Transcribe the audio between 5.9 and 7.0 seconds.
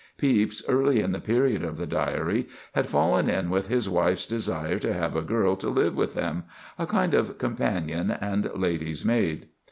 with them—a